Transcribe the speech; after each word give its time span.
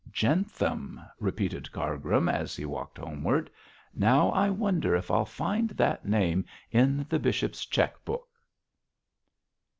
'Jentham!' 0.09 0.99
repeated 1.19 1.71
Cargrim, 1.71 2.27
as 2.27 2.55
he 2.55 2.65
walked 2.65 2.97
homeward. 2.97 3.51
'Now, 3.93 4.29
I 4.31 4.49
wonder 4.49 4.95
if 4.95 5.11
I'll 5.11 5.25
find 5.27 5.69
that 5.69 6.07
name 6.07 6.43
in 6.71 7.05
the 7.07 7.19
bishop's 7.19 7.67
cheque 7.67 8.03
book.' 8.03 8.27